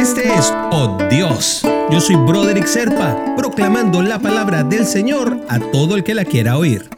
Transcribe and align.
Este 0.00 0.32
es 0.32 0.50
Oh 0.72 0.96
Dios. 1.10 1.60
Yo 1.90 2.00
soy 2.00 2.16
Broderick 2.16 2.64
Serpa, 2.64 3.34
proclamando 3.36 4.00
la 4.00 4.18
palabra 4.18 4.64
del 4.64 4.86
Señor 4.86 5.44
a 5.46 5.58
todo 5.58 5.94
el 5.94 6.04
que 6.04 6.14
la 6.14 6.24
quiera 6.24 6.56
oír. 6.56 6.88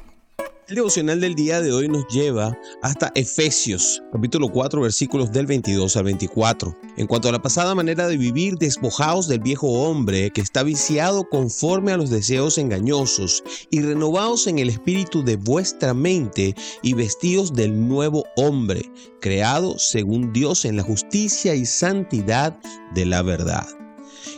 El 0.68 0.76
devocional 0.76 1.20
del 1.20 1.34
día 1.34 1.60
de 1.60 1.72
hoy 1.72 1.88
nos 1.88 2.06
lleva 2.06 2.56
hasta 2.82 3.10
Efesios, 3.16 4.00
capítulo 4.12 4.48
4, 4.48 4.80
versículos 4.80 5.32
del 5.32 5.46
22 5.46 5.96
al 5.96 6.04
24. 6.04 6.78
En 6.96 7.08
cuanto 7.08 7.28
a 7.28 7.32
la 7.32 7.42
pasada 7.42 7.74
manera 7.74 8.06
de 8.06 8.16
vivir, 8.16 8.54
despojaos 8.58 9.26
del 9.26 9.40
viejo 9.40 9.66
hombre 9.66 10.30
que 10.30 10.40
está 10.40 10.62
viciado 10.62 11.28
conforme 11.28 11.90
a 11.90 11.96
los 11.96 12.10
deseos 12.10 12.58
engañosos 12.58 13.42
y 13.70 13.82
renovaos 13.82 14.46
en 14.46 14.60
el 14.60 14.68
espíritu 14.68 15.24
de 15.24 15.34
vuestra 15.34 15.94
mente 15.94 16.54
y 16.80 16.94
vestidos 16.94 17.52
del 17.54 17.88
nuevo 17.88 18.24
hombre, 18.36 18.88
creado 19.20 19.80
según 19.80 20.32
Dios 20.32 20.64
en 20.64 20.76
la 20.76 20.84
justicia 20.84 21.56
y 21.56 21.66
santidad 21.66 22.56
de 22.94 23.04
la 23.04 23.22
verdad. 23.22 23.66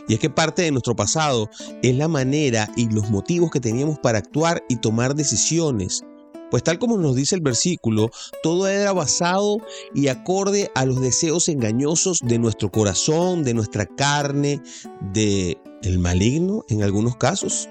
Y 0.07 0.15
es 0.15 0.19
que 0.19 0.31
parte 0.31 0.63
de 0.63 0.71
nuestro 0.71 0.95
pasado 0.95 1.51
es 1.83 1.95
la 1.95 2.07
manera 2.07 2.67
y 2.75 2.89
los 2.89 3.11
motivos 3.11 3.51
que 3.51 3.59
teníamos 3.59 3.99
para 3.99 4.17
actuar 4.17 4.63
y 4.67 4.77
tomar 4.77 5.13
decisiones 5.13 6.03
pues 6.55 6.63
tal 6.63 6.79
como 6.79 6.97
nos 6.97 7.17
dice 7.17 7.35
el 7.35 7.41
versículo, 7.41 8.11
todo 8.41 8.69
era 8.69 8.93
basado 8.93 9.57
y 9.93 10.07
acorde 10.07 10.71
a 10.73 10.85
los 10.85 11.01
deseos 11.01 11.49
engañosos 11.49 12.19
de 12.23 12.39
nuestro 12.39 12.71
corazón, 12.71 13.43
de 13.43 13.53
nuestra 13.53 13.85
carne, 13.85 14.61
de 15.11 15.57
el 15.83 15.99
maligno 15.99 16.63
en 16.69 16.81
algunos 16.81 17.17
casos. 17.17 17.67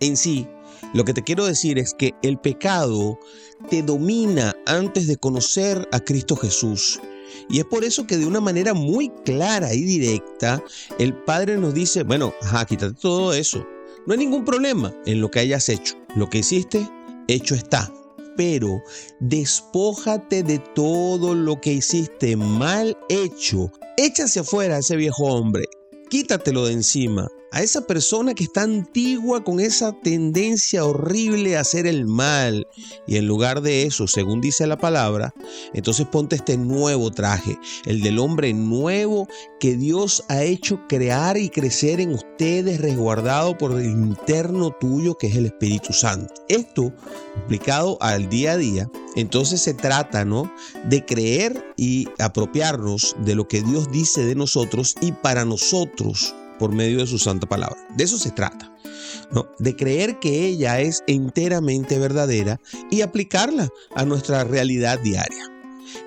En 0.00 0.16
sí, 0.16 0.48
lo 0.94 1.04
que 1.04 1.12
te 1.12 1.22
quiero 1.22 1.44
decir 1.44 1.78
es 1.78 1.92
que 1.92 2.14
el 2.22 2.38
pecado 2.38 3.18
te 3.68 3.82
domina 3.82 4.56
antes 4.64 5.06
de 5.06 5.18
conocer 5.18 5.86
a 5.92 6.00
Cristo 6.00 6.34
Jesús. 6.34 6.98
Y 7.50 7.58
es 7.58 7.66
por 7.66 7.84
eso 7.84 8.06
que 8.06 8.16
de 8.16 8.24
una 8.24 8.40
manera 8.40 8.72
muy 8.72 9.10
clara 9.26 9.74
y 9.74 9.82
directa, 9.82 10.64
el 10.98 11.12
Padre 11.12 11.58
nos 11.58 11.74
dice, 11.74 12.04
bueno, 12.04 12.32
ajá, 12.40 12.64
quítate 12.64 12.94
todo 12.94 13.34
eso. 13.34 13.66
No 14.06 14.14
hay 14.14 14.18
ningún 14.18 14.46
problema 14.46 14.94
en 15.04 15.20
lo 15.20 15.30
que 15.30 15.40
hayas 15.40 15.68
hecho. 15.68 15.94
Lo 16.16 16.30
que 16.30 16.38
hiciste, 16.38 16.88
hecho 17.28 17.54
está. 17.54 17.92
Pero 18.36 18.82
despójate 19.20 20.42
de 20.42 20.58
todo 20.58 21.34
lo 21.34 21.60
que 21.60 21.74
hiciste 21.74 22.36
mal 22.36 22.96
hecho. 23.08 23.70
Échase 23.96 24.40
afuera 24.40 24.76
a 24.76 24.78
ese 24.78 24.96
viejo 24.96 25.24
hombre. 25.24 25.64
Quítatelo 26.08 26.66
de 26.66 26.74
encima 26.74 27.28
a 27.50 27.62
esa 27.62 27.86
persona 27.86 28.34
que 28.34 28.44
está 28.44 28.62
antigua 28.62 29.42
con 29.42 29.60
esa 29.60 29.92
tendencia 29.92 30.84
horrible 30.84 31.56
a 31.56 31.60
hacer 31.60 31.86
el 31.86 32.06
mal. 32.06 32.66
Y 33.06 33.16
en 33.16 33.26
lugar 33.26 33.62
de 33.62 33.84
eso, 33.84 34.06
según 34.06 34.40
dice 34.40 34.66
la 34.66 34.78
palabra, 34.78 35.34
entonces 35.72 36.06
ponte 36.06 36.36
este 36.36 36.56
nuevo 36.56 37.10
traje, 37.10 37.58
el 37.86 38.02
del 38.02 38.18
hombre 38.18 38.52
nuevo 38.52 39.28
que 39.60 39.76
Dios 39.76 40.24
ha 40.28 40.42
hecho 40.42 40.80
crear 40.88 41.36
y 41.36 41.48
crecer 41.48 42.00
en 42.00 42.12
ustedes, 42.12 42.80
resguardado 42.80 43.56
por 43.56 43.72
el 43.72 43.86
interno 43.86 44.70
tuyo 44.78 45.16
que 45.16 45.28
es 45.28 45.36
el 45.36 45.46
Espíritu 45.46 45.92
Santo. 45.92 46.34
Esto, 46.48 46.92
aplicado 47.44 47.98
al 48.00 48.28
día 48.28 48.52
a 48.52 48.56
día, 48.56 48.90
entonces 49.16 49.62
se 49.62 49.74
trata, 49.74 50.24
¿no? 50.24 50.52
De 50.84 51.04
creer 51.04 51.64
y 51.76 52.08
apropiarnos 52.18 53.16
de 53.24 53.34
lo 53.34 53.48
que 53.48 53.62
Dios 53.62 53.90
dice 53.90 54.24
de 54.24 54.34
nosotros 54.34 54.94
y 55.00 55.12
para 55.12 55.44
nosotros 55.44 56.34
por 56.58 56.72
medio 56.72 56.98
de 56.98 57.06
su 57.06 57.18
santa 57.18 57.48
palabra. 57.48 57.78
De 57.96 58.04
eso 58.04 58.18
se 58.18 58.30
trata. 58.30 58.72
¿no? 59.30 59.46
De 59.58 59.76
creer 59.76 60.18
que 60.18 60.46
ella 60.46 60.80
es 60.80 61.02
enteramente 61.06 61.98
verdadera 61.98 62.60
y 62.90 63.02
aplicarla 63.02 63.68
a 63.94 64.04
nuestra 64.04 64.44
realidad 64.44 64.98
diaria. 65.00 65.44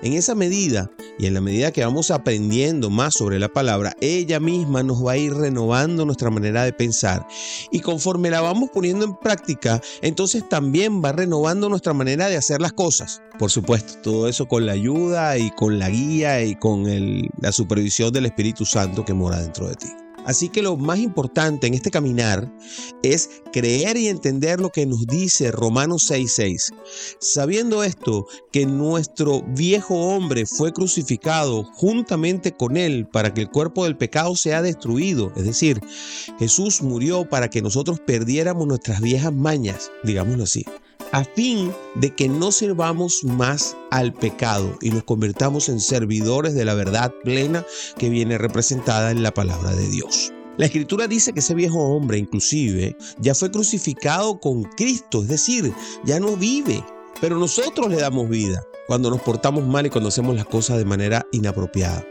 En 0.02 0.12
esa 0.14 0.34
medida 0.34 0.90
y 1.18 1.26
en 1.26 1.34
la 1.34 1.40
medida 1.40 1.72
que 1.72 1.84
vamos 1.84 2.10
aprendiendo 2.10 2.90
más 2.90 3.14
sobre 3.14 3.38
la 3.38 3.48
palabra, 3.48 3.94
ella 4.00 4.40
misma 4.40 4.82
nos 4.82 5.04
va 5.04 5.12
a 5.12 5.16
ir 5.16 5.34
renovando 5.34 6.04
nuestra 6.04 6.30
manera 6.30 6.64
de 6.64 6.72
pensar. 6.72 7.26
Y 7.70 7.80
conforme 7.80 8.30
la 8.30 8.40
vamos 8.40 8.70
poniendo 8.72 9.04
en 9.04 9.16
práctica, 9.16 9.80
entonces 10.00 10.48
también 10.48 11.02
va 11.04 11.12
renovando 11.12 11.68
nuestra 11.68 11.94
manera 11.94 12.28
de 12.28 12.36
hacer 12.36 12.60
las 12.60 12.72
cosas. 12.72 13.22
Por 13.38 13.50
supuesto, 13.50 13.98
todo 14.02 14.28
eso 14.28 14.46
con 14.46 14.66
la 14.66 14.72
ayuda 14.72 15.36
y 15.38 15.50
con 15.50 15.78
la 15.78 15.88
guía 15.88 16.42
y 16.44 16.54
con 16.56 16.84
la 17.40 17.52
supervisión 17.52 18.12
del 18.12 18.26
Espíritu 18.26 18.64
Santo 18.64 19.04
que 19.04 19.14
mora 19.14 19.40
dentro 19.40 19.68
de 19.68 19.74
ti. 19.74 19.88
Así 20.24 20.48
que 20.48 20.62
lo 20.62 20.76
más 20.76 20.98
importante 20.98 21.66
en 21.66 21.74
este 21.74 21.90
caminar 21.90 22.52
es 23.02 23.42
creer 23.52 23.96
y 23.96 24.08
entender 24.08 24.60
lo 24.60 24.70
que 24.70 24.86
nos 24.86 25.06
dice 25.06 25.50
Romanos 25.50 26.10
6:6. 26.10 26.72
Sabiendo 27.18 27.82
esto, 27.82 28.26
que 28.50 28.66
nuestro 28.66 29.42
viejo 29.42 29.94
hombre 29.94 30.46
fue 30.46 30.72
crucificado 30.72 31.64
juntamente 31.64 32.52
con 32.52 32.76
él 32.76 33.06
para 33.06 33.34
que 33.34 33.40
el 33.42 33.50
cuerpo 33.50 33.84
del 33.84 33.96
pecado 33.96 34.36
sea 34.36 34.62
destruido. 34.62 35.32
Es 35.36 35.44
decir, 35.44 35.80
Jesús 36.38 36.82
murió 36.82 37.28
para 37.28 37.48
que 37.48 37.62
nosotros 37.62 38.00
perdiéramos 38.00 38.66
nuestras 38.66 39.00
viejas 39.00 39.32
mañas, 39.32 39.90
digámoslo 40.04 40.44
así 40.44 40.64
a 41.12 41.24
fin 41.24 41.72
de 41.94 42.14
que 42.14 42.28
no 42.28 42.50
sirvamos 42.52 43.22
más 43.22 43.76
al 43.90 44.12
pecado 44.12 44.76
y 44.80 44.90
nos 44.90 45.04
convirtamos 45.04 45.68
en 45.68 45.78
servidores 45.78 46.54
de 46.54 46.64
la 46.64 46.74
verdad 46.74 47.14
plena 47.22 47.64
que 47.98 48.08
viene 48.08 48.38
representada 48.38 49.10
en 49.10 49.22
la 49.22 49.32
palabra 49.32 49.74
de 49.74 49.88
Dios. 49.88 50.32
La 50.56 50.66
escritura 50.66 51.06
dice 51.06 51.32
que 51.32 51.40
ese 51.40 51.54
viejo 51.54 51.78
hombre 51.78 52.18
inclusive 52.18 52.96
ya 53.18 53.34
fue 53.34 53.50
crucificado 53.50 54.40
con 54.40 54.64
Cristo, 54.64 55.22
es 55.22 55.28
decir, 55.28 55.72
ya 56.04 56.18
no 56.18 56.36
vive, 56.36 56.84
pero 57.20 57.38
nosotros 57.38 57.88
le 57.88 57.96
damos 57.96 58.28
vida 58.28 58.62
cuando 58.86 59.10
nos 59.10 59.20
portamos 59.22 59.66
mal 59.66 59.86
y 59.86 59.90
cuando 59.90 60.08
hacemos 60.08 60.34
las 60.34 60.46
cosas 60.46 60.78
de 60.78 60.84
manera 60.84 61.26
inapropiada. 61.32 62.04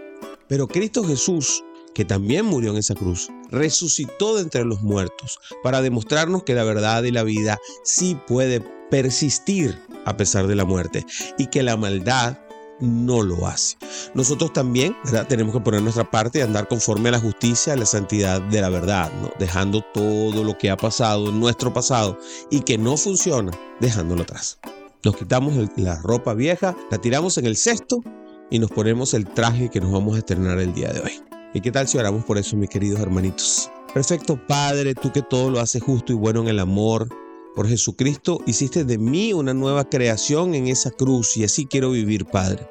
Pero 0.48 0.68
Cristo 0.68 1.04
Jesús 1.04 1.64
que 1.94 2.06
también 2.06 2.46
murió 2.46 2.72
en 2.72 2.78
esa 2.78 2.96
cruz, 2.96 3.30
resucitó 3.50 4.36
de 4.36 4.44
entre 4.44 4.66
los 4.66 4.82
muertos 4.82 5.40
para 5.64 5.82
demostrarnos 5.82 6.44
que 6.44 6.56
la 6.56 6.64
verdad 6.64 7.04
y 7.04 7.12
la 7.12 7.24
vida 7.24 7.60
sí 7.84 8.18
puede 8.28 8.64
persistir 8.92 9.82
a 10.06 10.16
pesar 10.16 10.46
de 10.46 10.56
la 10.56 10.66
muerte 10.66 11.06
y 11.40 11.48
que 11.48 11.64
la 11.64 11.78
maldad 11.78 12.38
no 12.80 13.22
lo 13.22 13.48
hace. 13.48 13.78
Nosotros 14.14 14.54
también 14.54 14.96
tenemos 15.28 15.54
que 15.54 15.62
poner 15.62 15.82
nuestra 15.82 16.10
parte 16.10 16.40
y 16.40 16.42
andar 16.42 16.68
conforme 16.68 17.10
a 17.10 17.14
la 17.14 17.20
justicia, 17.20 17.74
a 17.74 17.76
la 17.76 17.86
santidad 17.86 18.42
de 18.42 18.62
la 18.62 18.70
verdad, 18.70 19.12
¿no? 19.22 19.32
dejando 19.40 19.82
todo 19.94 20.44
lo 20.44 20.58
que 20.58 20.70
ha 20.70 20.78
pasado 20.78 21.30
en 21.30 21.40
nuestro 21.40 21.72
pasado 21.74 22.18
y 22.50 22.62
que 22.62 22.78
no 22.78 22.98
funciona, 22.98 23.52
dejándolo 23.80 24.24
atrás. 24.24 24.60
Nos 25.04 25.16
quitamos 25.16 25.54
la 25.78 26.00
ropa 26.02 26.34
vieja, 26.34 26.76
la 26.92 27.00
tiramos 27.00 27.38
en 27.38 27.46
el 27.46 27.56
cesto 27.56 28.04
y 28.50 28.60
nos 28.60 28.70
ponemos 28.72 29.14
el 29.14 29.26
traje 29.26 29.70
que 29.70 29.80
nos 29.80 29.92
vamos 29.92 30.16
a 30.16 30.20
estrenar 30.20 30.60
el 30.60 30.74
día 30.74 30.92
de 30.92 31.00
hoy. 31.00 31.22
¿Y 31.54 31.62
qué 31.62 31.72
tal 31.72 31.88
si 31.88 31.98
oramos 31.98 32.26
por 32.26 32.38
eso, 32.38 32.56
mis 32.56 32.70
queridos 32.70 33.00
hermanitos? 33.00 33.70
Perfecto 33.94 34.40
Padre, 34.48 34.96
tú 34.96 35.12
que 35.12 35.22
todo 35.22 35.50
lo 35.50 35.60
haces 35.60 35.84
justo 35.84 36.14
y 36.14 36.16
bueno 36.16 36.42
en 36.42 36.48
el 36.48 36.60
amor, 36.60 37.10
por 37.56 37.68
Jesucristo 37.68 38.40
hiciste 38.46 38.84
de 38.86 38.98
mí 38.98 39.34
una 39.34 39.54
nueva 39.54 39.90
creación 39.90 40.56
en 40.56 40.68
esa 40.68 40.92
cruz 40.92 41.36
y 41.38 41.44
así 41.44 41.66
quiero 41.66 41.92
vivir, 41.92 42.26
Padre. 42.26 42.68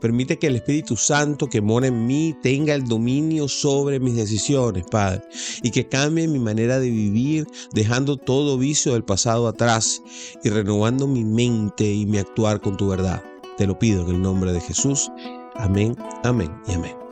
Permite 0.00 0.38
que 0.38 0.48
el 0.48 0.56
Espíritu 0.56 0.96
Santo 0.96 1.48
que 1.48 1.60
mora 1.60 1.86
en 1.86 2.06
mí 2.06 2.34
tenga 2.42 2.74
el 2.74 2.84
dominio 2.84 3.48
sobre 3.48 4.00
mis 4.00 4.16
decisiones, 4.16 4.84
Padre, 4.90 5.22
y 5.62 5.70
que 5.70 5.88
cambie 5.88 6.28
mi 6.28 6.38
manera 6.38 6.78
de 6.78 6.90
vivir, 6.90 7.46
dejando 7.72 8.16
todo 8.16 8.58
vicio 8.58 8.92
del 8.92 9.04
pasado 9.04 9.48
atrás 9.48 10.02
y 10.42 10.48
renovando 10.48 11.06
mi 11.06 11.24
mente 11.24 11.90
y 11.92 12.06
mi 12.06 12.18
actuar 12.18 12.60
con 12.60 12.76
tu 12.76 12.88
verdad. 12.88 13.22
Te 13.56 13.66
lo 13.66 13.78
pido 13.78 14.02
en 14.02 14.16
el 14.16 14.22
nombre 14.22 14.52
de 14.52 14.60
Jesús. 14.60 15.10
Amén, 15.54 15.96
amén 16.24 16.50
y 16.66 16.72
amén. 16.72 17.03